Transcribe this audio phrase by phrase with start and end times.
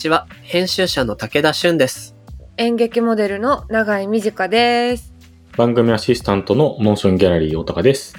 [0.00, 0.26] こんにちは。
[0.40, 2.16] 編集者の武田俊です。
[2.56, 5.12] 演劇モデルの永井美智香です。
[5.58, 8.14] 番組アシスタントのモーションギャラリー大高です。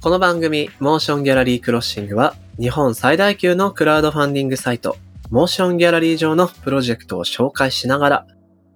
[0.00, 4.96] この番組、モーションギャラリークロッシングは、日本最大級のクラウドファンディングサイト、
[5.30, 8.26] モーションギャラリー上のプロジェクトを紹介しながら、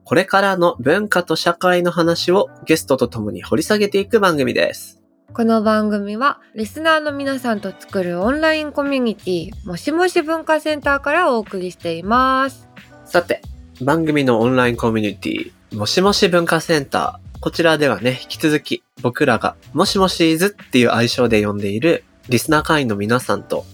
[0.05, 5.03] これからの文化と社会の話をゲストと共に掘り下げていく番組です。
[5.37, 12.67] この番組はリスナーの皆さんと作るオンラインコミュニティもしもし文化センターからお送りしています。
[13.05, 13.43] さて、
[13.83, 17.39] 番組のオンラインコミュニティ、もしもし文化センター。
[17.41, 23.67] こちらではね、引き続き僕らがもしもしーずっていう愛称で呼んでいるリスナー会員の皆さんと、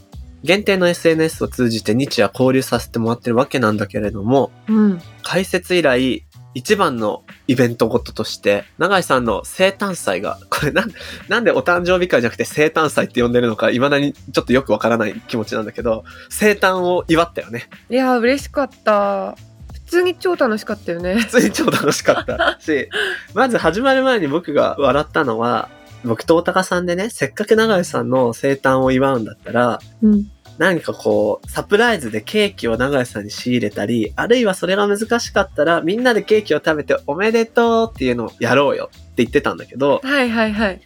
[0.42, 5.00] 限定の SNS を通じて日夜交流させてもらってるわけなんだけれども、うん。
[5.22, 10.92] 開設以来、一番のイベントごととして、永井さんの生誕祭が、これなん、
[11.28, 17.68] なんでお誕生日会じゃなくて生誕祭って呼んでるのか、未だにちょっとよくわからない気持ちなんだけど、生誕を祝ったよね。
[17.90, 19.36] いやー嬉しかった。
[19.72, 21.16] 普通に超楽しかったよね。
[21.16, 22.88] 普通に超楽しかった し、
[23.34, 25.68] まず始まる前に僕が笑ったのは、
[26.04, 30.30] 僕と大高さんでね、せっかく永井さんの生誕を祝うんだったら、うん。
[30.58, 40.80] 何かこう、サプライズでケーキを永井さんに仕入れたり、あるいはそれが難しかったら、みんなでケーキを食べておめでとうっていうのをやろうよって言ってたんだけど、はいはいはい。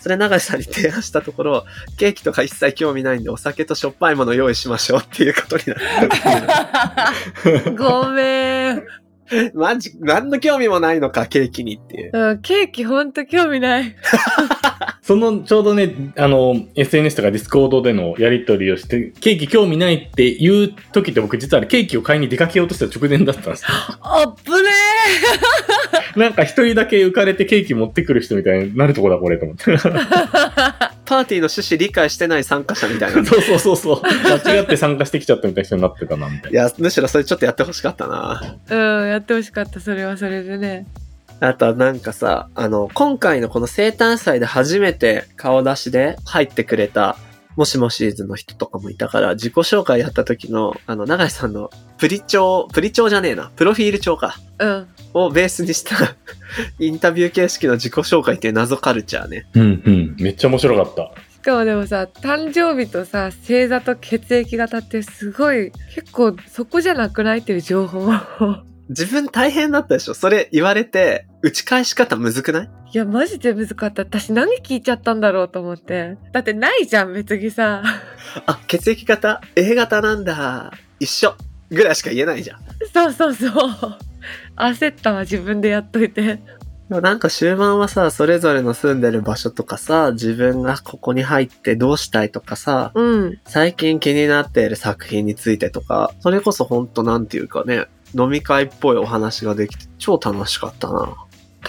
[0.00, 1.64] それ永井さんに提案したところ、
[1.96, 5.76] ケーキとか一切興味ないんでお酒としょっぱいもの用意しましょうっていうことになっ
[7.64, 7.70] た。
[7.70, 8.82] ごめん。
[9.54, 12.10] マジ、何の興味もないのか、ケーキにっていう。
[12.12, 13.94] うん、ケーキほんと興味ない。
[15.02, 23.68] そのちょうどね、あの、SNS とかディスコードでのやり取りをして、ケーキ興味ないっていう時って僕実はケーキを買いに出かけようとした直前だったんですよ。
[24.00, 24.68] あっぶね
[26.14, 29.64] なんか一人だけ浮かれてケーキ持ってくる人みたいになるとこだこれと思って。
[31.04, 33.22] パーティーの趣旨理解してない参加者みたいな。
[33.22, 34.02] いそうそうそうそう。
[34.02, 36.62] 間違って参加してきちゃったみたいな人になってたな、みたいな。
[36.62, 38.56] や、むしろそれちょっとやってほしかったな。
[38.70, 40.86] うん、やってほしかった、それはそれでね。
[41.44, 47.16] あとはなんかさ、あの、今回のこの生誕祭で初めて顔出しで入ってくれた、
[47.56, 54.86] もしもシーズンの人とかもいたから、自己紹介やった時の、あの、長井さんのプリ帳、プリ帳じゃねえな、プロフィール帳か、うん。
[55.14, 55.96] をベースにした
[56.78, 59.46] インタビュー形式の自己紹介っていう謎カルチャーね。
[59.54, 60.16] うんうん。
[60.20, 61.10] めっちゃ面白かった。
[61.32, 67.40] しかもでもさ誕生日とさ星座と血液型ってすごい結構そこじゃなくない？
[67.40, 68.06] っていう情報
[68.92, 70.14] 自分大変だったでしょ？
[70.14, 72.70] それ言われて、打ち返し方むずくない？
[72.94, 77.82] いやマジで難かった私何聞いちゃったんだろうと思ってだってないじゃん別にさ
[78.46, 80.72] あ、血液型 ?A 型なんだ。
[81.00, 81.34] 一緒。
[81.70, 82.60] ぐらいしか言えないじゃん。
[82.92, 83.50] そうそうそう
[84.56, 86.40] 焦ったわ自分でやっといてで
[86.90, 101.14] もなんか終盤はさ、それぞれの住んでる場所とかさ、自分がここに入ってどうしたいとかさ、うん最近気になっている作品についてとか、それこそほんとなんていうかね、飲み会っぽいお話ができて超楽しかったな。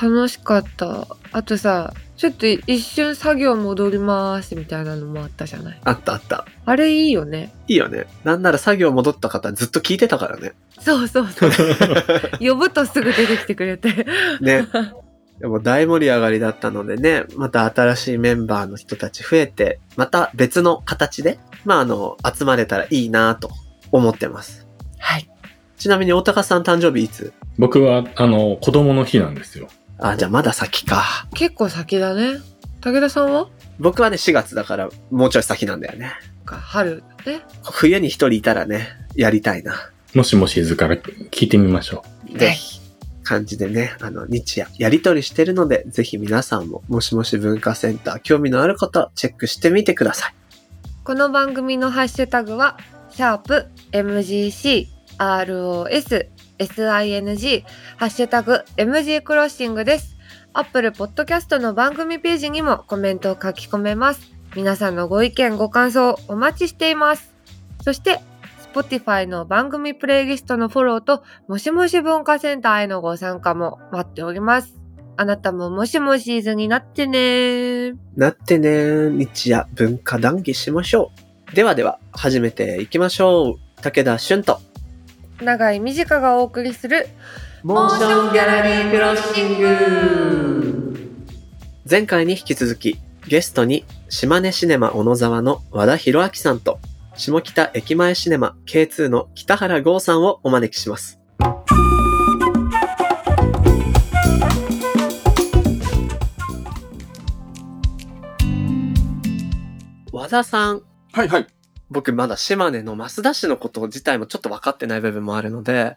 [0.01, 5.79] 楽しかったあとさちょっと一瞬作業戻りますみたいなのもあったじゃない？
[5.83, 6.45] あったあった。
[6.65, 8.07] あれいいよねいいよね。
[8.23, 10.53] なんなら作業戻った方ずっと聞いてたからね。
[10.79, 11.51] そうそうそう
[12.39, 14.05] 呼ぶとすぐ出てきてくれて
[14.41, 14.67] ね。
[15.39, 23.49] でも大盛り上がりだったのでね、また新しいメンバーの人たち増えて、また別の形で、まああの、集まれたらいいなと
[23.91, 24.67] 思ってます。
[24.99, 25.27] はい
[25.83, 27.33] ちなみに大高さん誕生日いつ？
[27.57, 29.67] 僕は、あの、子供の日なんですよ。
[29.97, 31.03] あ、じゃあまだ先か。
[31.35, 32.37] 結構先だね
[32.79, 33.49] 武田さんは？
[33.79, 36.13] 僕はね、4月だからもうちょい先なんだよね。
[36.45, 39.91] か春ね冬に一人いたらね、やりたいな。
[40.13, 42.79] もしもし図から聞いてみましょぜひ。
[43.23, 50.33] 感じでね、あの、日夜やりとりしてるので、ぜひ皆さんも、もしもし文化センター、興味のある方、チェックしてみてください。
[51.03, 52.77] この番組のハッシュタグは、
[53.09, 54.92] シャープ MGC
[55.23, 56.27] ROS
[56.59, 57.63] SING
[57.97, 60.17] ハッシュタグ MG クロッシングです。
[60.53, 64.33] Apple Podcast の番組ページにもコメントを書き込めます。
[64.55, 67.33] 皆さんのご意見、ご感想お待ちしています。
[67.81, 68.19] そして、
[68.73, 74.75] Spotify の番組プレイリストのフォローと、もしもし文化センターへのご参加も待っております。
[75.15, 81.11] あなたももしもしーずになってねなってね、日夜文化談義しましょ
[81.51, 81.55] う。
[81.55, 83.81] ではでは、始めていきましょう。
[83.81, 84.59] 武田俊と、
[85.41, 87.07] 長井美智香がお送りする
[87.63, 90.73] モーションギャラリークロッシング
[91.89, 96.79] 前回に引き続き、ゲストに島根シネマ小野沢の和田博明さんと、
[97.15, 101.19] 下北駅前シネマ K2 の北原剛さんをお招きします。
[110.11, 110.81] 和田さん、
[111.11, 111.47] はいはい。
[111.93, 115.95] 僕まだ島根の増田市のこと自体もちょっと分かってない部分もあるので、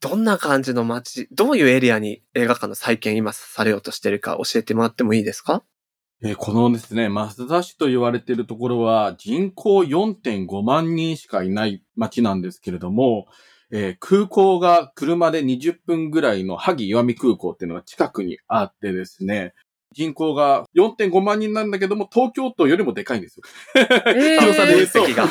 [0.00, 5.62] どんな感じの街、どういうエリアに映画館の再建今されようとしてるか教えてもらってもいいですか？
[6.24, 13.26] えーこのですね、増田市と言われているところは人口4.5万人しかいない町なんですけれども、
[13.72, 19.54] えー空港が車で20分ぐらいの萩岩見空港っていうのが近くにあってですね、
[19.92, 23.42] 人口が4.5万人なんだけども、東京都よりもでかいんですよ。
[24.06, 25.28] え広さで言うと面積が。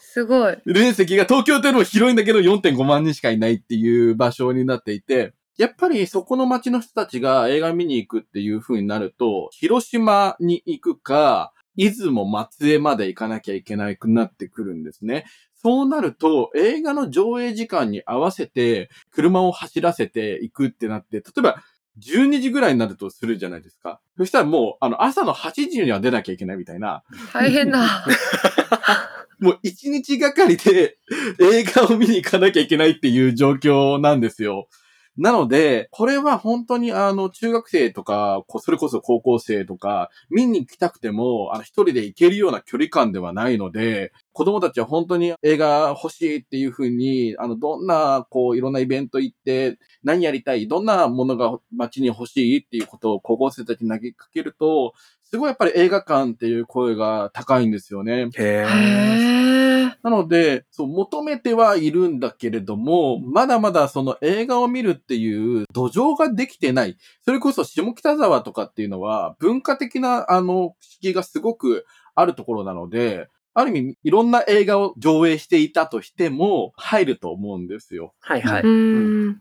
[0.00, 0.58] すごい。
[0.66, 15.26] 面積が東京都よりも広いんだけど4.5万人しかいないっていう場所になっていて、やっぱりそこの町の人たちが映画見に行くっていう風になると、広島に行くか、出雲松江まで行かなきゃいけなくなってくるんですね。
[15.54, 21.62] そうなると、映画の上映時間に合わせて車を走らせていくってなって、例えば
[21.98, 24.00] 12時ぐらいになるとするじゃないですか。
[24.16, 27.02] そしたらもう、あの、朝の8時には出なきゃいけないみたいな、
[27.32, 28.04] 大変だ。
[29.40, 30.98] もう一日がかりで
[31.40, 34.68] 映画を見に行かなきゃいけないっていう状況なんですよ。
[35.16, 54.94] なので、これは本当にあの、中学生とか、それこそ高校生とか、見に行きたくても、あの、一人で行けるような距離感ではないので、子供たちは本当に映画欲しいっていうふうに、あの、どんな、こう、いろんなイベント行って、何やりたい、どんなものが街に欲しいっていうことを高校生たちに投げかけると、
[55.24, 58.30] すごいやっぱり映画館っていう声が高いんですよね。
[58.36, 59.50] へー。
[60.02, 66.96] なので、そう、求めてはいるんだけれども、まだまだその映画を見るっていう土壌ができてない。
[67.24, 71.84] それこそ下北沢とかっていうのは、文化的な、あの、敷居がすごく
[72.14, 78.14] あるところなので、ある意味、いろんな映画を上映していたとしても、入ると思うんですよ。
[78.20, 78.62] はいはい。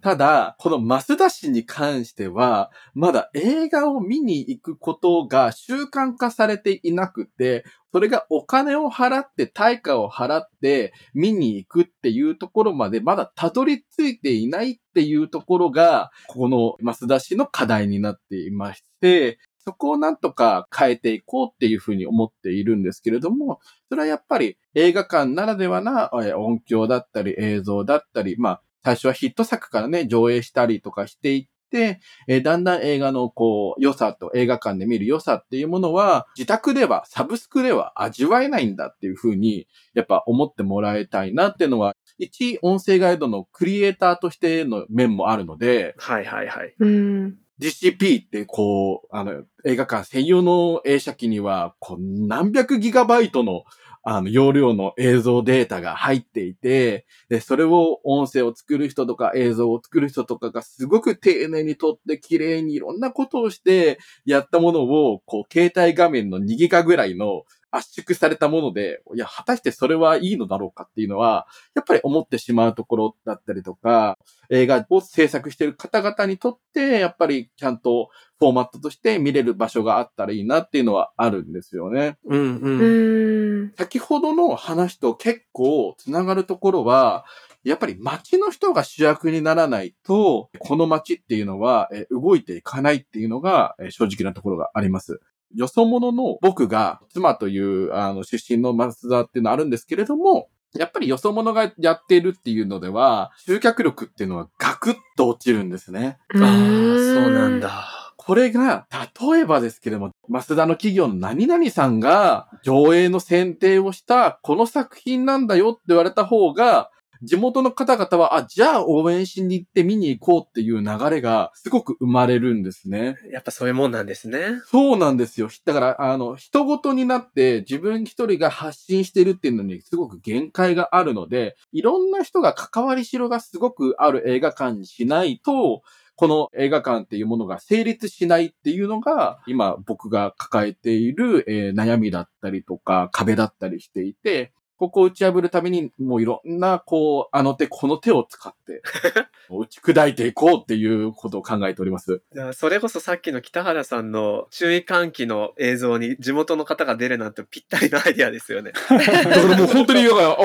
[0.01, 19.39] ただ、この増田市に関しては、まだ映画を見に行くことが習慣化されていなくて、それがお金を払って、対価を払って見に行くっていうところまでまだたどり着いていないっていうところが、この増田市の課題になっていまして、
[19.69, 46.74] そこをなんとか変えていこうっていうふうに思っているんですけれども、それはやっぱり映画館ならではなえー音響だったり映像だったり、まあ最初はヒット作からね、上映したりとかしていって、えーだんだん映画のこう、良さと映画館で見る良さっていうものは、自宅では、サブスクでは味わえないんだっていうふうに、やっぱ思ってもらいたいなっていうのは、一音声ガイドのクリエイターとしての面もあるので、はいはいはい。
[46.80, 47.38] うん。
[47.59, 53.63] DCP ってこう、あの、映画館専用の映写機には、こう、何百ギガバイトの、
[54.03, 74.18] あの、容量の映像データが入っていて、で、それを音声を作る人とか映像を作る人とかがすごく丁寧に撮って綺麗にいろんなことをしてやったものを、こう、携帯画面の2ギガぐらいの圧縮されたもので、いや、果たしてそれはいいのだろうかっていうのは、やっぱり思ってしまうところだったりとか、
[74.50, 82.18] 映画を制作している方々にとって、やっぱりちゃんとフォーマットとして見れる場所があったらいいなっていうのはあるんですよね。
[82.25, 83.63] うんううん。
[83.66, 83.74] ん。
[83.77, 87.25] 先ほどの話と結構つながるところは、
[87.63, 95.20] やっぱり街の人が主役にならないと、この街っていうのはえ動いていかないっていうのがえ正直なところがあります。
[95.53, 106.20] よそ者の僕が妻というあの出身の松田っていうのはあるんですけれども、やっぱりよそ者がやっているっていうのでは、集客力っていうのはガクッと落ちるんですね。
[106.36, 107.60] ああ、そうなん。
[107.60, 108.13] だ。
[108.18, 108.86] これが、
[109.32, 123.17] 例えばですけれども、マスダの企業の何々さんが上映の選定をしたこの作品なんだよって言われた方が、地元の方々は、あ、じゃあ応援しに行って見に行こうっていう流れがすごく生まれるんですね。
[123.31, 124.61] やっぱそういうもんなんですね。
[124.65, 125.49] そうなんですよ。
[125.65, 135.81] だから、あの、人ごとになって自分一人が発信してるっていうのにすごく限界があるので、いろんな人が関わりしろがすごくある映画館にしないと、
[136.19, 148.81] この映画館っていうものが成立しないっていうのが、今僕が抱えている、えー悩みだったりとか壁だったりしていて、ここを打ち破るために、もういろんな、こう、あの手この手を使って、
[149.51, 152.21] 打ち砕いていこうっていうことを考えております。
[152.33, 158.71] いやそれこそさっきの北原さんの注意喚起の映像に地元の方が出るなんてぴったりのアイディアですよね。
[158.89, 160.36] だからもう本当に、だから、あ、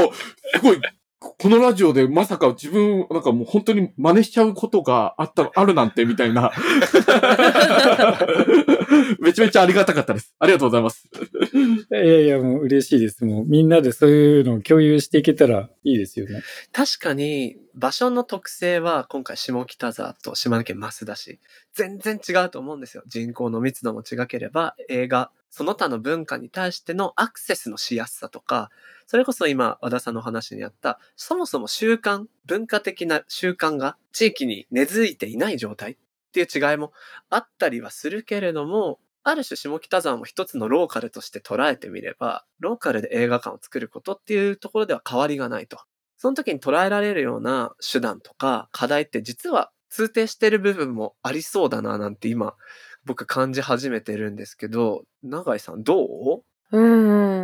[0.56, 0.80] すごい、
[1.38, 6.52] このラジオでまさか自分、なんかもう本当に真似しちゃうことがあった、あるなんて、みたいな。
[9.18, 10.34] めちゃめちゃありがたかったです。
[10.38, 11.08] ありがとうございます。
[11.90, 13.24] いやいや、もう嬉しいです。
[13.24, 16.42] もうみんなでそういうのを共有していけたらいいですよね。
[16.72, 21.40] 確かに場所の特性は今回下北沢と島根県増田市
[21.74, 23.02] 全然違うと思うんですよ。
[23.06, 28.70] 人口の密度も違ければ映画その他の文化に対してのアクセスのしやすさとか、
[29.06, 35.96] それこそ今、和田さんの話にあった、そもそも習慣、文化的な習慣が地域に根付いていない状態っ
[36.32, 36.92] ていう違いも
[37.30, 45.78] あったりはするけれども、ある種下北沢も一つのローカルとして捉えてみれば、ローカルで映画館を作ることっていうところでは変わりがないと。
[46.18, 52.56] その時に捉えられるような手段とか課題って実は通底してる部分もありそうだななんて今
[53.04, 56.42] 僕感じ始めてるんですけど、永井さんどう？
[56.72, 56.80] う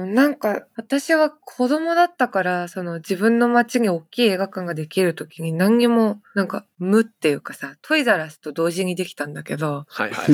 [0.07, 10.31] ん、なんか私は子供だったから、その自分の街に大きい映画館ができる時に何にもなんか無っていうかさ、トイザラスと同時にできたんだけど、はいはい。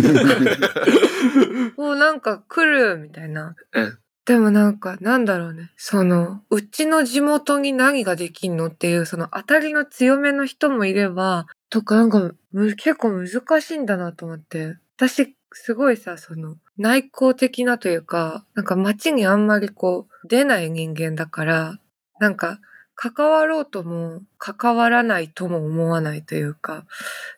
[1.79, 3.55] もうなんか来るみたいな。
[3.73, 5.71] うんでもなんかなんだろうね。
[5.77, 14.79] その、うちの地元に何ができんのっていうその当たりの強めの人もいれば、とかなんかむ結構難しいんだなと思って。
[14.97, 21.79] 私すごいさ、その内向的なというか、なんか街にあんまりこう出ない人間だから、
[22.19, 22.61] なんか
[22.95, 26.87] 関わろうとも関わらないとも思わないというか、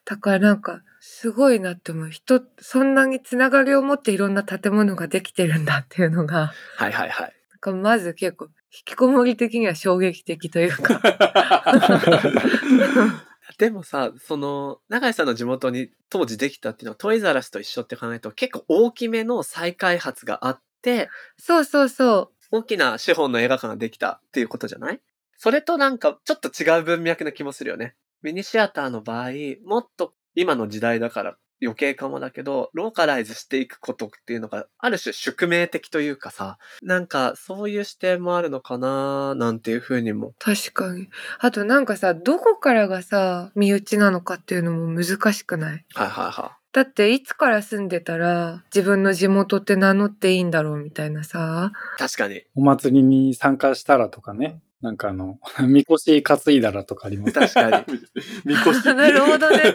[0.05, 2.11] だからなんかすごいなって思う。
[2.11, 7.33] 人、そんなにつながりを持っていろんな建物ができてるんだっていうのが、はいはいはい。
[7.51, 8.51] なんかまず結構引
[8.85, 11.01] きこもり的には衝撃的というか。
[13.59, 25.01] でもさ、その、永井さんの地元に当時できたっていうのはトイザラスと一緒って考えると結構大きめの再開発があって、そうそうそ大きな資本の映画館ができたっていうことじゃない？
[25.37, 27.95] それとなんかちょっと違う文脈な気もするよね。
[28.23, 29.31] ミニシアターの場合、
[29.67, 40.29] もっと今の時代だから余計かもだけど、ローカライズしていくことっていうのがある種宿命的というかさ、なんかそういう視点もあるのかななんていうふうにも。
[40.29, 40.35] う。
[40.39, 41.09] 確かに。
[41.41, 45.85] あとなんかさ、どこからがさ、身内なのかっていうのも難しくない？
[45.95, 51.73] はいはいはだっていつから住んでたら自分の地元って名乗っていいんだろうみたいなさ。
[51.97, 51.99] い。
[51.99, 52.43] 確かに。
[52.55, 54.61] お祭りに参加したらとかね。
[54.81, 57.33] なんかあの、 みこし担いだらとかあります。
[57.33, 58.01] 確かに。
[58.47, 58.85] みこし。
[58.95, 59.75] なるほどね。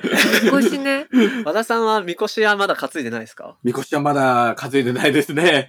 [0.49, 1.07] 腰ね。
[1.43, 3.57] 和田さんはみこしはまだ担いでないですか？
[3.63, 5.67] みこしはまだ数えてないですね。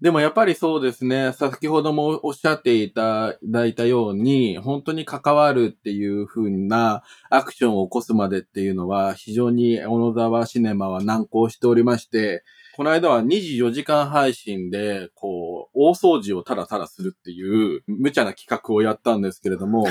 [0.00, 12.44] でもやっぱりそうですね、先ほどもおっしゃっていただいたように、本当に関わるっていう風なアクションを起こすまでっていうのは、非常に小野沢シネマは難航しておりまして、
[12.78, 19.90] この間は24時間配信で、こう、大掃除をただただするっていう、無茶な企画をやったんですけれども、は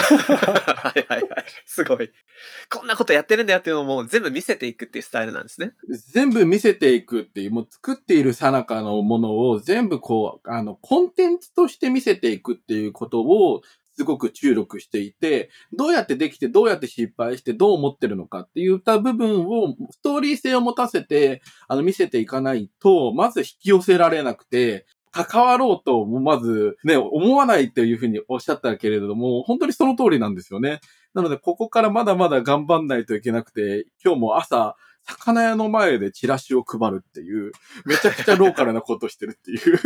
[0.96, 1.46] いはいはい。
[1.66, 2.10] すごい。
[2.70, 5.74] こんなことやってるんだよっていうのをもう全部見せていくっていうスタイルなんですね。
[6.14, 13.64] 全部見せていくっていう、もう作っているさなかのものを全部こう、あの、コンテンツとして見せていくっていうことを、
[13.98, 30.80] すごく注力していて、どうやってできて、どうやって失敗して、どう思ってるのかっていった部分を、ストーリー性を持たせて、あの、見せていかないと、まず引き寄せられなくて、関わろうと、まずね、思わないっていうふうにおっしゃったけれども、本当にその通りなんですよね。
[31.16, 34.76] なので、ここからまだまだ頑張んないといけなくて、今日も朝、
[35.08, 37.52] 魚屋の前でチラシを配るっていう、
[37.86, 39.80] めちゃくちゃローカルなことをしてるっていう。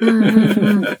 [0.00, 0.98] うんうんうん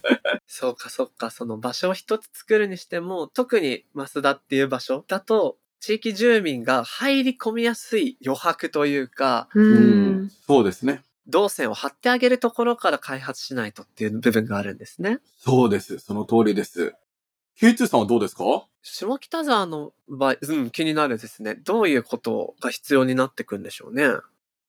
[0.50, 1.30] そうかそうか。
[1.30, 10.30] その場所を一つ作るにしても、特に増田っていう場所だと、地域住民が入り込みやすい余白というか、ううんん。
[10.46, 11.02] そうですね。
[11.28, 15.18] 動線を張ってあげるところから開発しないとっていう部分があるんですね。
[15.36, 15.98] そうです。
[15.98, 16.94] その通りです。
[17.60, 18.68] Q2 さんはどうですか？
[18.82, 21.56] 下北沢の場合、うん、気になるですね。
[21.56, 24.04] どういうことが必要になってくんでしょうね？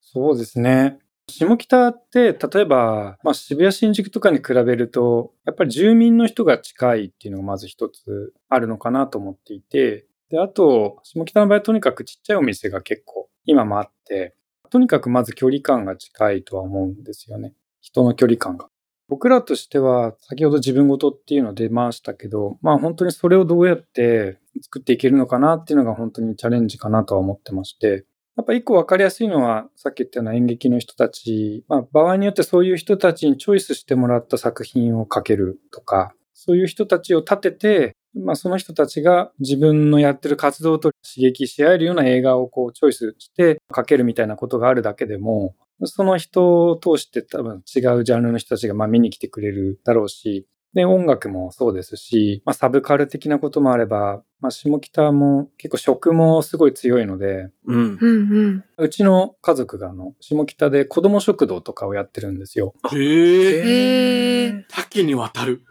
[0.02, 0.98] そうですね。
[1.28, 14.36] 下北って、例えば、まあ、渋谷新宿とかに比べると、やっぱり住民の人が近いっていうのがまず一つあるのかなと思っていて、で、あと、下北の場合はとにかくちっちゃいお店が結構今もあって、
[14.72, 17.54] とにかくまず距離感が近いとは思うんですよね。
[17.82, 18.70] 人の距離感が。
[19.10, 28.06] 僕らとしては、先ほど自分ごとっていうの出ましたけど、まあ本当にそれをどうやって作っていけるのかなっていうのが本当にチャレンジかなとは思ってまして、
[28.38, 45.56] やっぱ一個分かりやすいのは、さっき言ったような演劇の人たち、まあ場合によってそういう人たちにチョイスしてもらった作品を書けるとか、そういう人たちを立てて、まあその人たちが自分のやってる活動と刺激し合えるような映画をこうチョイスして書けるみたいなことがあるだけでも、
[45.86, 57.98] その人を通して多分違うジャンルの人たちがまあ見に来てくれるだろうし、で、音楽もそうですし、まあ、サブカル的なこともあれば、まあ、下北も結構食もすごい強いので、うん。
[58.00, 58.64] うんうん。
[58.78, 62.76] うちの家族があの、下北で子供食堂とかをやってるんですよ。
[62.92, 63.62] へえ。
[63.62, 64.66] へえ。
[64.70, 65.64] 多岐にわたる。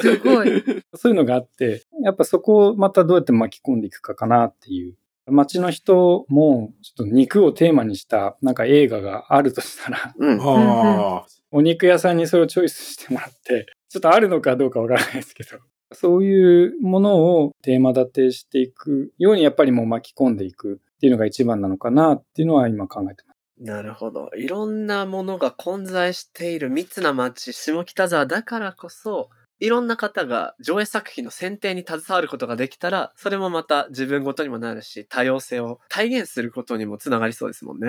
[0.00, 0.64] すごい。
[0.94, 4.94] そういうのがあって、やっぱそこをまたどうやって巻き込んでいくかかなっていう
[5.26, 10.38] 街の人もちょっと肉をテーマにしたなんか映画があるとしたら、うん。
[10.38, 11.26] はあ。
[11.50, 15.58] お肉屋さんにそれをチョイスしてもらって、ちょっとあるのかどうかわからないですけど、
[15.92, 23.36] そういうものをテーマ立てしていくようにやっぱりもう巻き込んでいくっていうのが一番なのかなっていうのは今考えてます。
[23.58, 24.28] なるほど。
[24.36, 37.86] いろんなものが混在している密な街、下北沢だからこそ、いろんな方が上映作品の選定に携わることができたら、それもまた自分ごとにもなるし、多様性を体現することにもつながりそうですもんね。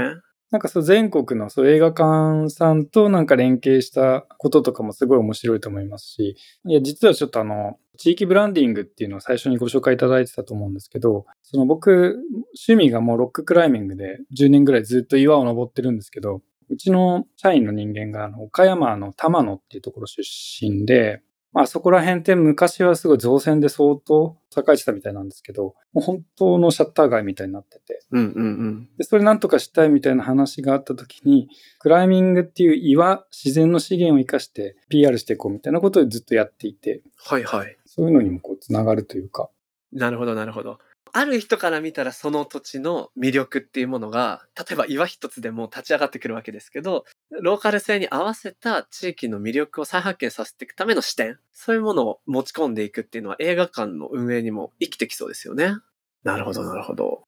[0.50, 12.17] なんかそう全国のそう映画館さんとなんか連携したこととかもすごい面白いと思いますし、いや、実はちょっとあの、地域ブランディングっていうのを最初にご紹介いただいてたと思うんですけど、その僕、
[12.55, 20.21] 趣味がもうロッククライミングで10年ぐらいずっと岩を登ってるんですけど、うちの社員の人間があの岡山の玉野っていうところ出
[20.62, 21.21] 身で、
[21.54, 28.89] まあそこら辺って昔はすごい造船で相当栄えてたみたいなんですけど、もう本当のシャッター街みたいになってて、うんうんうん。
[28.98, 31.50] で、それなんとかしたいみたいな話があった時に、
[31.80, 37.77] クライミングっていう岩、自然の資源を生かして PR していこうみたいなことをずっとやっていて、はいはい。
[37.86, 39.50] そういうのにもこうつながるというか、
[39.92, 40.80] なるほどなるほど。
[41.17, 47.05] ある人から見たらその土地の魅力っていうものが、例えば岩一つでも立ち上がってくるわけですけど、
[47.41, 55.77] ローカル性に合わせた地域の魅力を再発見させていくための視点、そういうものを持ち込んでいくっていうのは映画館の運営にも生きてきそうですよね。
[56.24, 57.24] なるほどなるほど。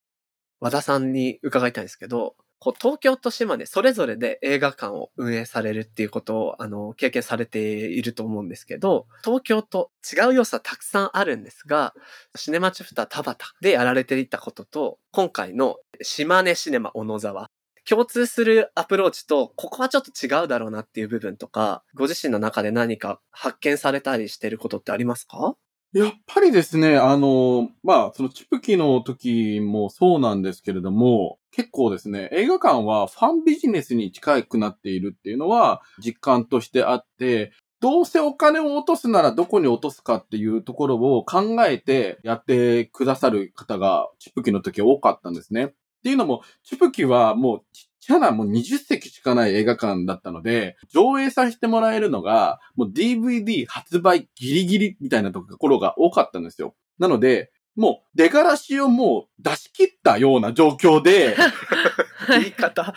[0.60, 11.94] 和田さんに伺いたいんですけど、こう東京と島根それぞれで映画館を運営されるっていうことをあの経験されていると思うんですけど、東京と違う要素はたくさんあるんですが、
[12.36, 17.50] シネマチュフタ田端でやられていたことと、今回の島根シネマ小野沢、
[17.88, 25.56] 共通するアプローチと、ここはちょっと違うだろうなっていう部分とか、ご自身の中で何か発見されたりしてることってありますか？
[25.92, 45.64] やっぱりですね、あの、まあ、そのチプキの時もそうなんですけれども、結構ですね、映画館はファンビジネスに近くなっているっていうのは実感としてあって、どうせお金を落とすならどこに落とすかっていうところを考えてやってくださる方がチプキの時多かったんですね。
[45.64, 45.72] っ
[46.04, 56.74] ていうのも、チプキはもうちちゃなもう20席しかない映画館だったので、上映させてもらえるのが、もう DVD 発売ギリギリみたいなところが多かったんですよ。
[56.98, 61.36] なので、もう出がらしをもう出し切ったような状況で、
[62.28, 62.94] 言い方。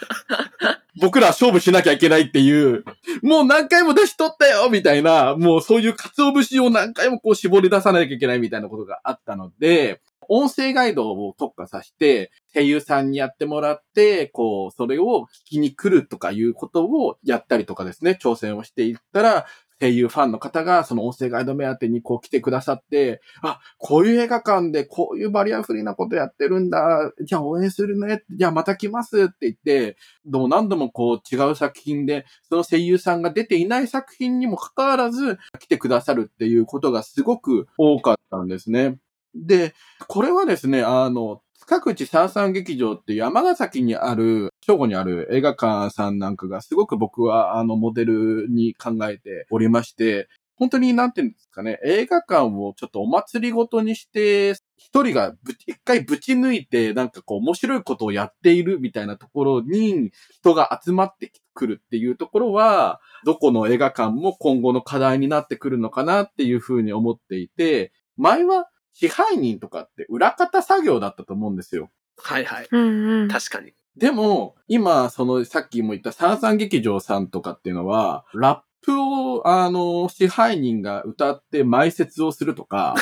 [1.01, 2.83] 僕ら勝負しなきゃいけないっていう、
[3.21, 19.45] もう何回も出し取ったよみたいな、もうそういう鰹節を何回もこう絞り出さなきゃいけないみたいなことがあったので、音声ガイドを特化させて、声優さんにやってもらって、こう、それを聞きに来るとかいうことをやったりとかですね、挑戦をしていったら、
[19.83, 27.11] 声優ファンの方がその音声ガイド目当てにこう来てくださって、あ、こういう映画館でこういうバリアフリーなことやってるんだ。
[27.21, 28.23] じゃあ応援するね。
[28.31, 38.97] じゃあまた来ますって言って、どう何度もこう違う作品で、その声優さんが出ていない作品にもかかわらず来てくださるっていうことがすごく多かったんですね。
[39.35, 39.73] で、
[40.07, 55.33] これはですね、あの、塚口三三劇場って山形崎にある、正午にある映画館さんなんかがすごく僕はあのモデルに考えておりまして、本当になんていうんですかね、映画館をちょっとお祭りごとにして、一人が
[55.65, 71.89] 一回ぶち抜いて、なんかこう面白いことをやっているみたいなところに人が集まってくるっていうところは、どこの映画館も今後の課題になってくるのかなっていうふうに思っていて、前は支配人とかって裏方作業だったと思うんですよ。
[72.17, 72.67] はいはい。
[72.71, 73.27] うんうん。
[73.27, 73.73] 確かに。
[73.97, 82.95] でも、今、その、さっきも言った三三劇場さんとかっていうのは、ラップを、あの、支配人が歌って埋設をするとか、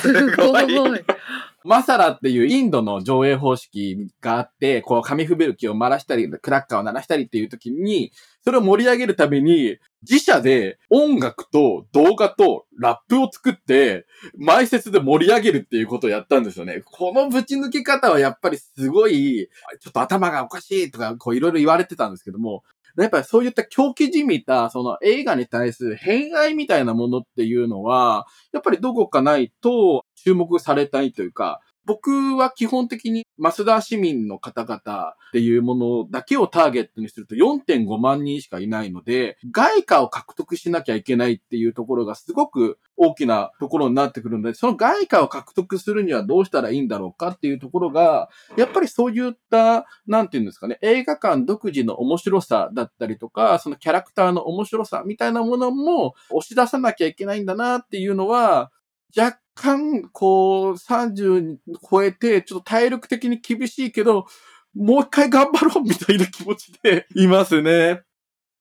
[0.00, 1.04] すごい。
[1.62, 14.06] マサラっていうインドの上映方式があって、こう紙吹雪を鳴らしたり、クラッカーを鳴らしたりっていう時に、それを盛り上げるために、自社で音楽と動画とラップを作って、
[14.40, 16.80] 埋設で盛り上げるっていうことをやったんですよね。
[16.86, 19.50] このぶち抜き方はやっぱりすごい、
[19.80, 22.62] ちょっと頭がおかしいとか、こういろいろ言われてたんですけども、
[23.02, 58.70] やっぱりそういった狂気じみた、その映画に対する偏愛みたいなものっていうのは、やっぱりどこかないと注目されたいというか、僕は基本的に増田市民の方々っていうものだけをターゲットにすると4.5万人しかいないので、外貨を獲得しなきゃいけないっていうところがすごく大きなところになってくるので、その外貨を獲得するにはどうしたらいいんだろうかっていうところが、やっぱりそういった、なんていうんですかね、映画館独自の面白さだったりとか、そのキャラクターの面白さみたいなものも押し出さなきゃいけないんだなっていうのは、
[59.16, 61.58] 若干、こう、30
[61.90, 64.24] 超えて、ちょっと体力的に厳しいけど、
[64.74, 68.00] もう一回頑張ろうみたいな気持ちでいますね。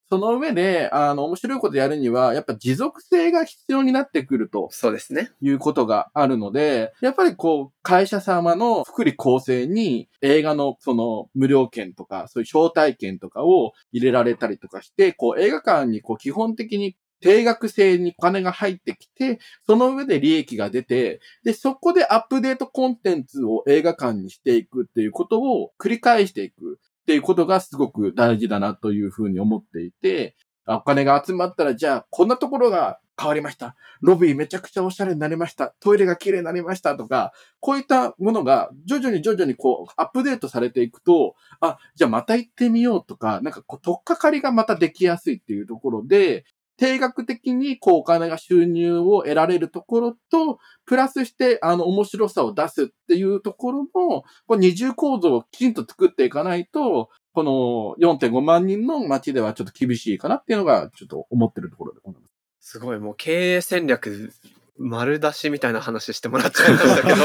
[0.09, 5.31] その上で、あの、面白いことやるには、やっぱ持続性が必要になってくるとそうですね。
[5.39, 33.75] いうことがあるので、やっぱりこう、会社様の福利厚生に映画のその無料券とか、そういう招待券とかを入れられたりとかして、こう映画館にこう基本的に定額制にお金が入ってきて、その上で利益が出て、で、そこでアップデートコンテンツを映画館にしていくっていうことを繰り返していくっていうことがすごく大事だなというふうに思っていて、お金が集まったら、じゃあ、こんなところが変わりました。
[34.01, 35.75] ロビーめちゃくちゃおしゃれになりました。
[35.79, 46.45] トイレが綺麗になりましたとか、こういったものが徐々に徐々にこうアップデートされていくと、あ、じゃあまた行ってみようとか、なんかこう、とっかかりがまたできやすいっていうところで、
[46.79, 62.27] 定額的にこうお金が収入を得られるところと、プラスしてあの面白さを出すっていうところの、こう二重構造をきちんと作っていかないと、この4.5万人の街ではちょっと厳しいかなっていうのがちょっと思ってるところでございま
[62.61, 62.71] す。
[62.71, 64.31] すごい、もう経営戦略、
[64.77, 67.17] 丸出しみたいな話してもらっちゃいましたけど、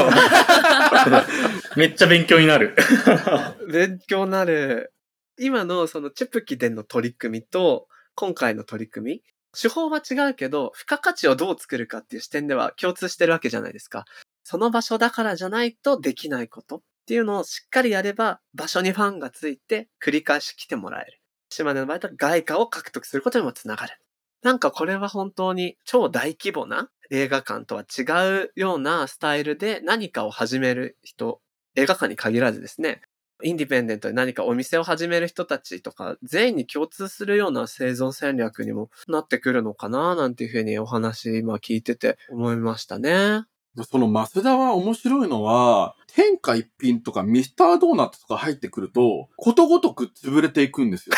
[1.79, 2.75] めっちゃ勉強になる。
[3.71, 4.91] 勉強なる。
[5.39, 9.23] 今のそのチェプキでの取り組みと、今回の取り組み、
[9.59, 14.05] 手法は違うけど、付加価値をどう作るかっていう視点では共通してるわけじゃないですか。
[14.43, 21.19] その場所だからじゃないとできないことっていうのをしっかりやれば、場所にファンがついて繰り返し来てもらえる。
[21.49, 23.97] 島根の場合だと外貨を獲得することにもつながる。
[24.43, 28.03] なんかこれは本当に超大規模な映画館とは違
[28.43, 31.41] うようなスタイルで何かを始める人、
[31.75, 33.01] 映画館に限らずですね、
[33.43, 43.43] インディペンデントで何かお店を始める人たちとか、全員に共通するような生存戦略にもなってくるのかななんていうふうにお話今聞いてて思いましたね。
[43.83, 51.15] そのマスダは面白いのは、天下一品とかミスタードーナツとか入ってくると、ことごとく潰れていくんですよ。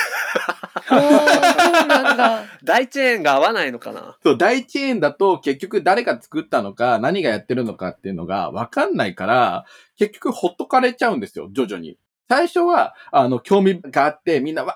[0.90, 2.44] おー そうなんだ。
[2.64, 4.18] 大チェーンが合わないのかな？
[4.24, 9.66] そう、大チェーンだと結局誰が作ったのか、何がやってるのかっていうのがわかんないから、
[9.98, 12.00] 結局ほっとかれちゃうんですよ、徐々に。
[12.30, 14.76] 最初は、あの、興味があって、みんなわ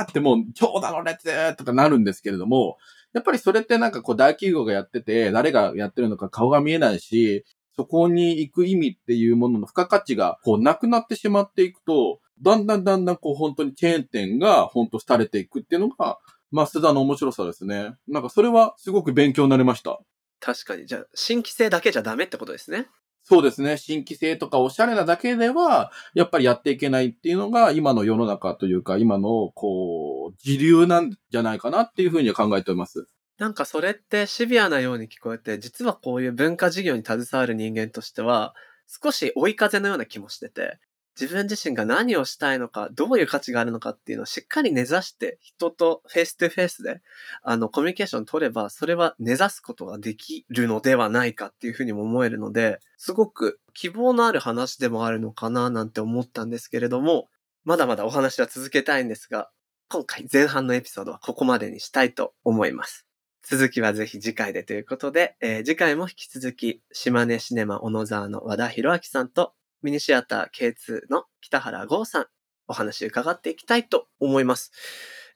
[0.00, 2.76] ーってもう、長蛇の列とかなるんですけれども、
[3.12, 7.44] やっぱりそれってなんかこう大企業がやってて、誰がやってるのか顔が見えないし、
[7.76, 16.18] そこに行く意味っていうものの付加価値がこうなくなってしまっていくと、だんだんだんだんこう本当にチェーン店が本当廃れていくっていうのが、
[16.50, 17.94] マスダの面白さですね。
[18.08, 20.00] なんかそれはすごく勉強になりました。
[20.40, 20.86] 確かに。
[20.86, 22.88] じゃあ、新規性だけじゃダメってことですね。
[23.22, 23.76] そうですね。
[23.76, 33.06] 新規性とかおしゃれなだけでは、やっぱりやっていけないっていうのが、今の世の中というか、今の、こう、時流なんじゃないかなっていうふうには考えております。
[33.38, 38.54] なんかそれってシビアなように聞こえて、実はこういう文化事業に携わる人間としては、
[38.86, 40.78] 少し追い風のような気もしてて、
[41.20, 47.02] 自分自身が何をしたいのか、どういう価値があるのかっていうのをしっかり根ざして、人と face to face で、
[47.42, 57.28] あの、コミュニケーション取れば、それは根ざすことができるのではないかっていうふうにも思えるので、すごく希望のある話でもあるのかななんて思ったんですけれども、
[57.64, 59.50] まだまだお話は続けたいんですが、
[59.90, 63.06] 今回前半のエピソードはここまでにしたいと思います。
[63.42, 72.26] 続きはぜひ次回でということで、えー次回も引き続き、島根シネマ小野沢の和田博明さんと、ミニシアター K2 の北原剛さん、
[72.68, 74.72] お話伺っていきたいと思います。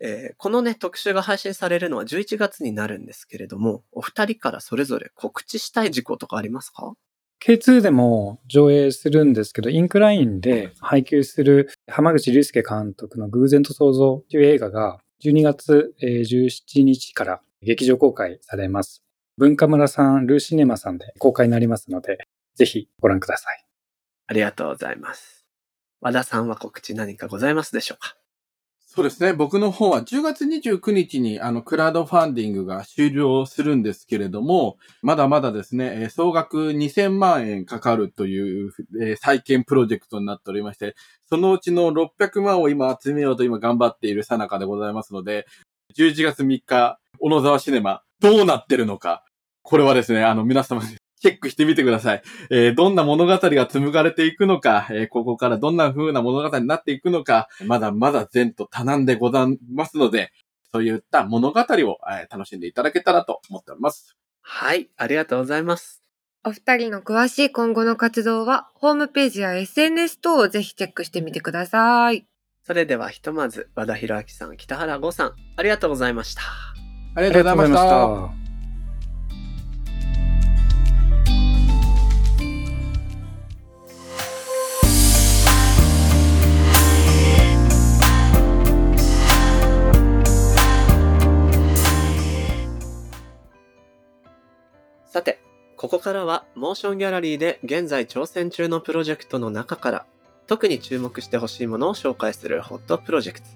[0.00, 6.94] えーこのね、特集が配信されるのは11月になるんですけれども、お二人からそれぞれ告知したい事項とかありますか
[7.44, 19.02] ？K2 でも上映するんですけど、インクラインで配給する浜口竜介監督の偶然と想像という映画が12月17日から劇場公開されます。
[19.37, 22.18] 文化村さん、ルーシネマさんで公開になりますので、
[22.54, 23.64] ぜひご覧ください。
[24.26, 25.44] ありがとうございます。
[26.00, 28.16] 和田さんは告知何かございますでしょうか？
[28.87, 29.32] そうですね。
[29.32, 38.70] 僕の方は10月29日にあのクラウドファンディングが終了するんですけれども、まだまだですね、総額2000万円かかるという、
[39.16, 40.94] 再建プロジェクトになっておりまして、
[41.28, 45.46] そのうちの600万を今集めようと今頑張っている最中でございますので、
[45.96, 49.24] 11月3日、小野沢シネマ、どうなってるのか。
[49.62, 52.22] これはですね、あの皆様にチェックしてみてください。
[52.50, 60.32] えーどんな物語が紡がれていくのか、えーここからどんな風な物語になっていくのか、まだまだ前途多難でございますので、
[60.70, 64.14] そういった物語を、えー楽しんでいただけたらと思っております。
[64.42, 66.02] はい、ありがとうございます。
[66.44, 72.26] お二人の詳しい今後の活動は、ホームページや SNS 等をぜひチェックしてみてください。
[72.66, 75.32] それではひとまず、和田博明さん、北原剛さん。
[75.56, 76.42] ありがとうございました。
[77.16, 78.43] ありがとうございました
[95.14, 95.38] さて、
[95.77, 100.07] ここからはモーションギャラリーで現在挑戦中のプロジェクトの中から
[100.48, 103.46] 特に注目してほしいものを紹介するホットプロジェクト。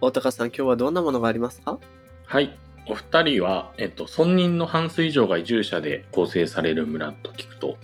[0.00, 1.80] 大高さん今日はどんなものがありますか？
[2.24, 2.56] はい。
[2.86, 7.78] お二人は、えっと、村人の半数以上が移住者で構成される村と聞くと、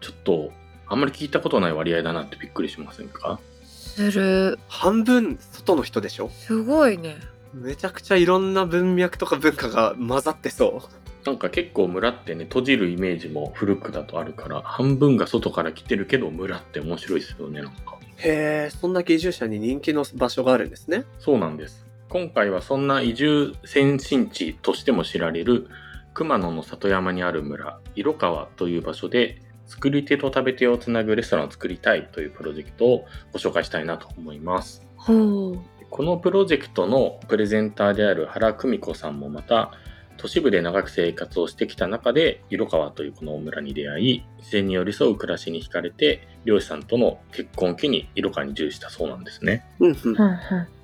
[0.00, 0.50] ちょっと、
[0.88, 3.38] あんまり聞いたことない割合だなってびっくりしませんか？
[3.66, 4.58] する。
[4.66, 6.28] 半分外の人でしょ？
[6.30, 7.18] すごいね。
[7.54, 10.99] めちゃくちゃいろんな文脈とか文化が混ざってそう。
[11.24, 17.98] なんか結構村ってね、閉じるイメージも古くだとあるから、半分が外から来てるけど村って面白いですよね、なんか。
[18.16, 21.04] へえ、そんだけ移住者に人気の場所があるんですね。
[21.18, 21.86] そうなんです。
[22.08, 25.68] 今回はそんな移住先進地としても知られる
[26.12, 34.84] 熊野の里山にある村、色川という場所で作り手と食べ手をつなぐレストランを作りたいというプロジェクトをご紹介したいなと思います。
[34.98, 39.72] このプロジェクトのプレゼンターである原久美子さんもまた
[40.20, 49.64] 都市部で長く生活をしてきた中で色川というこの村に出会い自然に寄り添う暮らしに惹かれて漁師さんとの結婚を機に色川に移住したそうなんですね。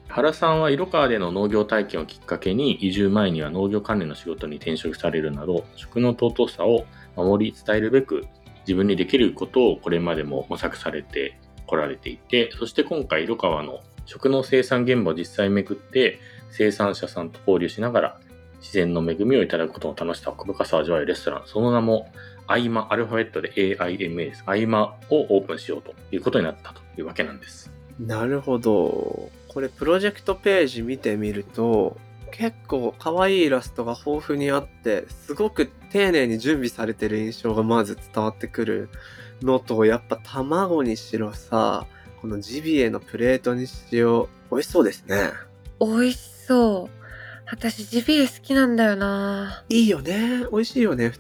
[0.09, 8.25] 原さんは色川での農業体験をきっかけに移住前には農業関連の仕事に転職されるなど食の尊さを守り伝えるべく
[8.61, 16.21] 自分にできることをこれまでも模索されてこられていてそして今回色川の食の生産現場を実際巡って
[16.51, 18.21] 生産者さんと交流しながら
[18.61, 22.11] 自然の恵みをいただくことの楽しさ奥深さを味わえるレストランその名も
[22.47, 29.31] アイマアルファベットで AIMA ですアイマをオープンしようということになったというわけなんですなるほど。
[29.49, 31.97] これプロジェクトページ見てみると、
[32.31, 38.89] 結構可愛いイラストが豊富にあって、すごく丁寧に準備されてる印象がまず伝わってくる
[39.41, 41.87] のと、やっぱ卵にしろさ、
[42.21, 45.33] このジビエのプレートにしろ、美味しそうですね。
[45.81, 47.06] 美味しそう。
[47.51, 50.47] 私ジビエ好きなんだよないいよね。
[50.51, 51.13] 美味しいよね。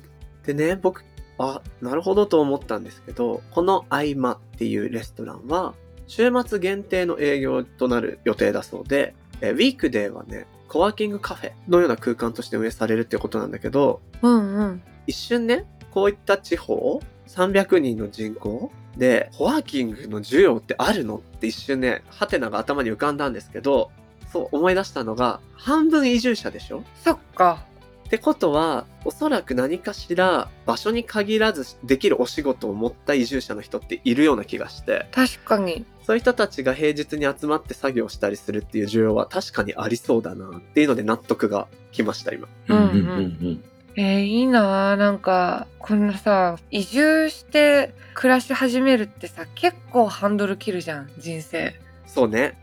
[0.44, 1.04] でね、僕、
[1.38, 5.74] あ、なるほどと思ったんですけど、この合間っていうレストランは、
[6.08, 14.82] 週末限定の営業となる予定だそうで、えウィークデーはね、コワーキングカフェのような空間として運営されるってことなんだけど、うんうん。
[15.06, 21.18] 一瞬ね、こういった地方、300人の人口で、コワーキングの需要ってあるの？
[21.18, 23.90] って一瞬ね、ハテナが頭に浮かんだんですけど、
[24.32, 26.82] そう思い出したのが、半分移住者でしょ？
[27.02, 27.64] そっか。
[28.06, 35.84] ってことは、おそらく何かしら場所に限らずできるお仕事を持った移住者の人っているような気がして、確かに。
[36.04, 42.46] そういう人たちが平日に集まって作業したりするっていう需要は確かにありそうだなっていうので納得が来ました、今。
[42.68, 43.64] うんうんうん
[43.96, 51.74] えー、いいなあなんか、こんなさ、移住して暮らし始めるってさ、結構ハンドル切るじゃん、人生。
[52.06, 52.58] そうね。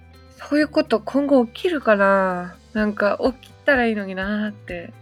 [0.49, 4.93] そういうこと今後起きるかななんか起きたらいいのになーって。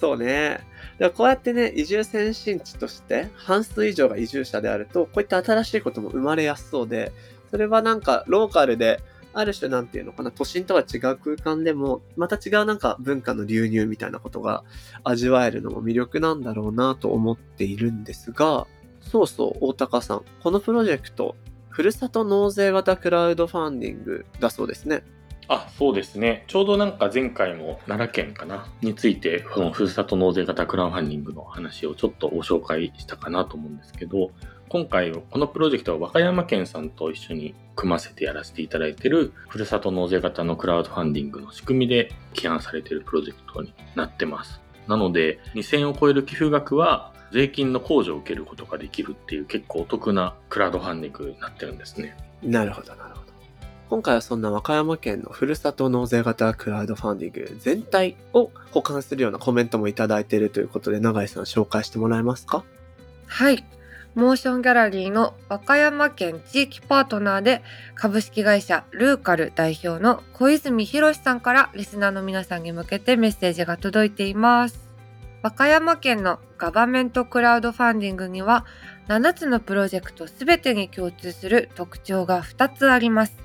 [0.00, 0.50] そうね。
[0.52, 0.64] だか
[0.98, 7.12] らこうやってね、移住先進地として半数以上が移住者であると、こういった新しいことも生まれやすそうで、
[7.50, 9.00] それはなんかローカルで、
[9.34, 14.64] ある種なんていうのかな、都心とは違う空間でも、また違うなんか文化の流入みたいなことが
[15.04, 18.66] 味わえるのも魅力なんだろうなと思っているんですが、
[19.00, 20.22] そうそう、大高さん。
[20.42, 21.36] このプロジェクト、
[21.78, 25.04] ふるさと納税型クラウドファンディングだそうですね。
[25.46, 26.42] あ、そうですね。
[26.48, 28.66] ちょうどなんか前回も奈良県かな？
[28.80, 34.32] について、そのふるさと納税型クラウドファンディングの話をちょっとご紹介したかなと思うんですけど、
[34.68, 44.60] 今回このプロジェクトは和歌山県さんと一緒に組ませてやらせていただいてるふるさと納税型のクラウドファンディングの仕組みで起案されているプロジェクトになってます。
[44.88, 52.16] なので、2000を超える寄付額は税金の控除を受けることができるっていう結構お得なクラウドファンディングになってるんですね。
[52.42, 53.28] なるほど、なるほど。
[53.90, 62.64] 今回はそんな和歌山県のふるさと納税型クラウドファンディング全体を保管するようなコメントもいただいているということで、永井さん紹介してもらえますか？
[63.26, 63.64] はい。
[64.14, 67.62] モーションギャラリーの和歌山県地域パートナーで
[67.94, 74.87] 株式会社ルーカル代表の小泉博さんからリスナーの皆さんに向けてメッセージが届いています。
[75.42, 78.66] 和歌山県のガバメントクラウドファンディングには
[79.08, 83.36] 7つのプロジェクトすべてに共通する特徴が2つあります。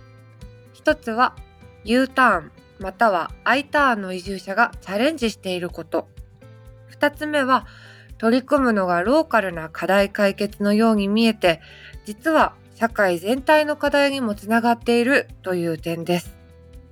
[0.83, 1.35] 1つは
[1.83, 6.07] U ターンまたは I ターンの移住者がチャレンジしていること。
[6.99, 7.67] 2つ目は
[8.17, 11.59] 取り組むのがローカルな課題解決のように見えて
[12.05, 16.37] 実は社会全体の課題にもつながっているという点です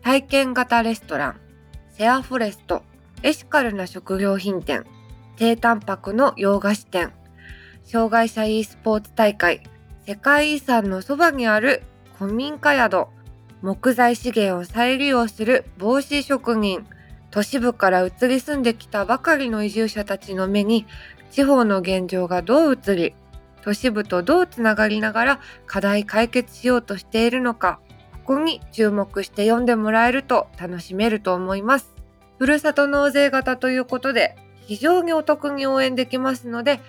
[0.02, 1.40] 体験型レストラン
[1.98, 2.84] シェアフォレスト
[3.24, 4.86] エシカルな食料品店
[5.36, 7.14] 低タンパクの洋菓子店
[7.84, 9.62] 障害者 e スポーツ大会
[10.08, 11.84] 世界遺産のそばにある
[12.18, 13.08] 古民家宿
[13.62, 16.86] 木材資源を再利用する帽子職人
[17.30, 20.88] 都市部から移り住んできたばかりの移住者たちの目に
[21.30, 23.14] 地方の現状がどう移り
[23.62, 27.80] 都市部とどうつながりながら課題解決しようとしているのか
[28.26, 32.01] ここに注目して読んでもらえると楽しめると思います。
[32.42, 36.80] ふるさと納税型ということで非常にお得に応援できますので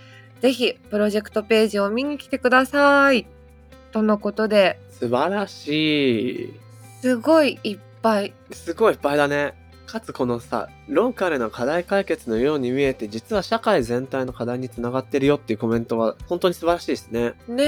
[0.40, 3.26] ぜひプロジェクトページを見に来てください
[3.92, 6.60] とのことで素晴らしい。
[7.02, 9.52] すごいいっぱいすごいいっぱいだね。
[9.84, 17.34] かつこのさ、ローカルな課題解決のように見えて、実は社会全体の課題につながってるよっていうコメントは本当に素晴らしいですね。
[17.46, 17.66] ね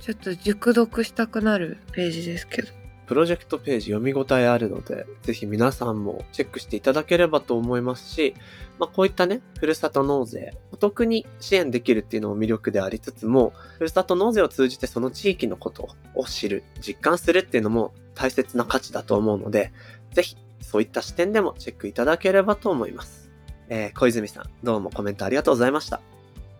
[0.00, 2.68] ちょっと熟読したくなるページですけど
[3.06, 8.34] プロジェクトページ読み応えあるので、ぜひ皆さんもチェックしていただければと思いますし、
[8.78, 19.72] まあこういったね、ふるさと納税、お得に支援できるっていうのも魅力でありつつも、ふるさと納税を通じてその地域のことを知る、実感するっていうのも大切な価値だと思うので、
[20.10, 23.30] ぜひそういった視点でもチェックいただければと思います。
[23.68, 26.00] えー、小泉さん、どうもコメントありがとうございました。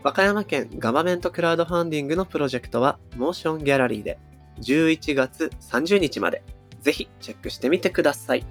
[0.03, 4.19] 和歌山県ガバメントクラウドファンディングのプロジェクトは、モーションギャラリーで
[4.61, 6.43] 11月30日まで、
[6.81, 8.45] ぜひチェックしてみてください。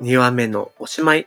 [0.00, 1.26] 2話目のおしまい。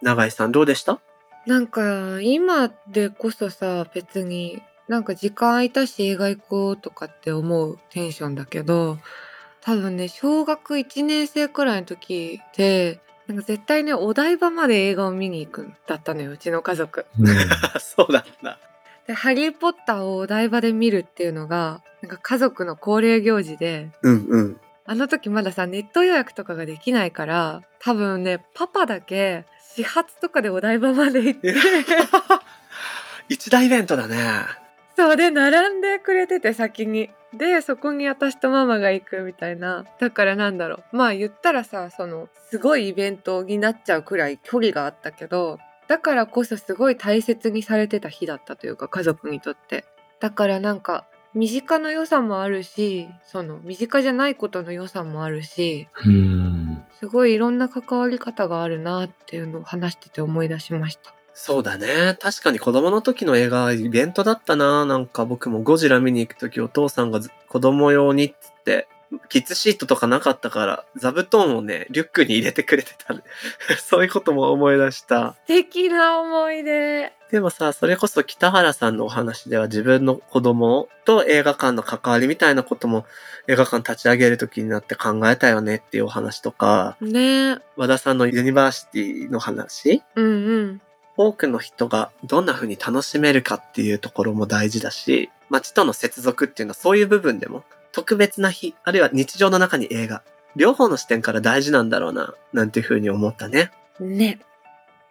[0.00, 1.00] 永井さんどうでした？
[1.46, 8.98] なんか今でこそさ別になんか時間空いたし映画行こうとかって思うテンションだけど
[9.60, 17.06] 多分ね小学1年生くらいの時ってなんか絶対ねお台場まで映画を見に行くんだったのようちの家族。
[17.80, 18.58] そうだった。
[19.06, 24.60] で「ハリー・ポッター」をお台場で見るっていうのがなんか家族の恒例行事でうんうん。
[24.86, 31.54] あの時まださネット予約とかができないから多分ねパパだけ始発とかでお台場まで行って
[33.30, 34.18] 一大イベントだね。
[34.96, 37.10] そうで並んでくれてて先に。
[37.36, 39.84] でそこに私とママが行くみたいな。
[39.98, 40.96] だからなんだろう。
[40.96, 49.84] まあ言ったらさそのすごいイベントになっちゃうくらい距離があったけどだからこそすごい大切にされてた日だったというか家族にとって。
[50.20, 56.84] だからなんか身近の良さもあるしその身近じゃないことの良さもあるしうん。
[57.00, 62.16] すごいいろんな関わり方があるなっていうのを話してて思い出しましたそうだね。
[62.20, 64.86] 確かに子供の時の映画はイベントだったな。
[64.86, 68.88] なんか僕もゴジラ見に行く時お父さんがず子供用にっつって、
[69.28, 73.14] キッズシートとかなかったから、座布団をね、リュックに入れてくれてた。
[73.78, 75.34] そういうことも思い出した。
[75.46, 83.06] 素敵な思い出でもさ、それこそ北原さんのお話では自分の子供と映画館の関わりみたいなことも
[83.48, 90.02] 映画館立ち上げる時になって考えたよねっていうお話とか、ね和田さんのユニバーシティの話？
[90.14, 90.28] うんう
[90.62, 90.80] ん
[91.16, 100.24] 多くの人がどんな風に楽しめるかっていうところも大事だし、街との接続っていうのはそういう部分でも特別な日、あるいは日常の中に映画、
[100.56, 103.70] 両方の視点から大事なんだろうな、なんていう風に思ったね。
[104.00, 104.40] ね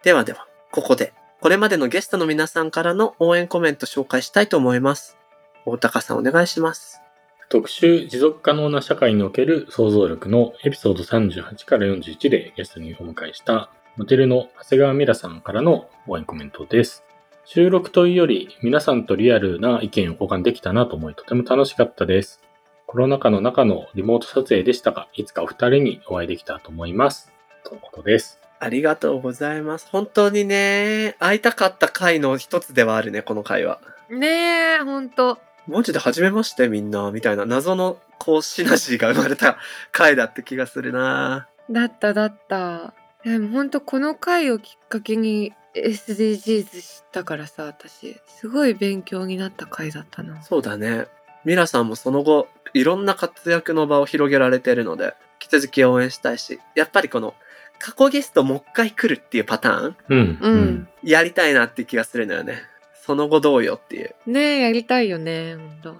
[0.02, 5.16] ではでは、ここで、これまでのゲストの皆さんからの応援コメント紹介したいと思います。
[5.64, 7.00] 大高さんお願いします。
[7.48, 17.04] 特集持続可能な社会における想像力のエピソード38から41でゲストにお迎えしたモデルの長谷川ミラさんからの応援コメントです。
[17.44, 22.40] 収録というより皆さんとリアルな意見を交換できたなと思いとても楽しかったです。
[22.88, 27.30] コロナ禍の中のリモート撮影でしたが、いつかお二人にお会いできたと思います。
[27.62, 28.40] とのことです。
[28.58, 29.86] ありがとうございます。
[29.92, 33.80] 本当にね、会いたかった回の一つではあるね、この回は。
[34.10, 34.26] ね
[34.74, 39.56] えほんとマジで初めましてみんな、みたいな謎のこうシナジーが生まれた
[39.92, 42.92] 回だって気がするなだっただった
[43.24, 51.06] でもほんとこの回をきっかけに SDGs 知ったからさ私すごい勉強になった回だったなそうだね。
[51.44, 57.34] ミラさんもその後、いろんな活躍の場を広げられてるので、引き続き応援したいし、やっぱりこの、
[57.78, 59.96] 過去ゲストもう一回来るっていうパターン？
[60.08, 60.38] うん。
[60.40, 62.62] うん、やりたいなって気がするのよね。
[62.94, 64.14] その後どうよっていう。
[64.26, 65.96] ねえやりたいよねほんと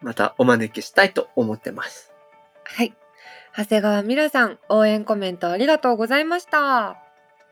[0.00, 2.12] またお招きしたいと思ってます。
[2.62, 2.94] はい
[3.56, 6.96] 長谷川ミラさん応援コメントありがとうございました。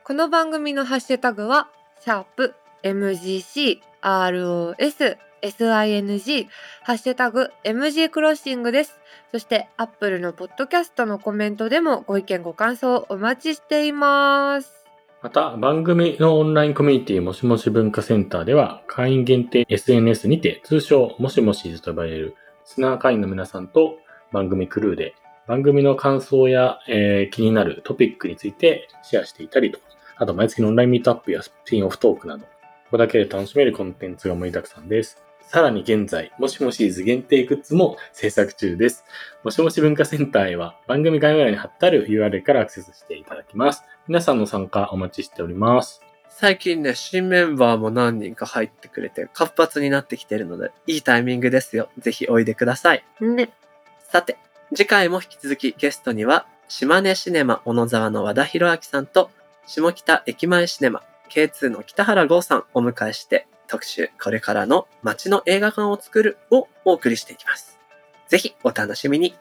[0.03, 1.69] この番組のハッシュタグは
[2.01, 6.47] シャープ MGC ROS SING
[6.81, 8.99] ハッシュタグ MG クロッシングです。
[9.31, 14.85] そしてアップルのポッドキャストのコメントでもご意見ご感想お待ちしています。
[15.21, 22.35] また、番組のオンラインコミュニティもしもし文化センターでは、会員限定 SNS にて、通称もしもしと呼ばれる、
[22.65, 23.99] スナー会員の皆さんと
[24.33, 25.15] 番組クルーで、
[25.47, 29.85] 番組の感想や、えー気になるトピックについてシェアしていたりとか、
[30.15, 32.49] あと毎月のオンラインミートアップやスピンオフトークなど、こ
[32.91, 35.23] こだけで楽しめるコンテンツが盛りだくさんです。
[35.41, 39.03] さらに現在、もしもしーず限定グッズも制作中です。
[39.43, 43.83] もしもし文化センターへは番組概要欄に貼ってある URL からアクセスしていただきます。
[44.07, 46.01] 皆さんの参加お待ちしております。
[46.29, 51.89] 最近ね、新メンバーも何人か入ってくれて活発になってきてるので、いいタイミングですよ。
[51.99, 53.03] ぜひおいでください。
[53.21, 53.51] ね。
[53.99, 54.37] さて、
[54.71, 59.29] 次回も引き続きゲストには、島根シネマ小野沢の和田博明さんと、
[59.65, 67.79] 下北駅前シネマ K2 の北原剛さんをお迎えして、特集、これからの街の映画館を作るをお送りしていきます。
[68.27, 69.35] ぜひお楽しみに。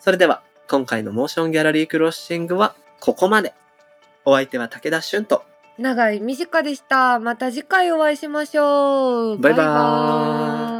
[0.00, 3.54] それでは、今回のモーションギャラリークロッシングはここまで。
[4.24, 5.44] お相手は武田俊と、
[5.78, 7.18] 長い短でした。
[7.18, 9.38] また次回お会いしましょう。
[9.38, 10.73] バイバーイ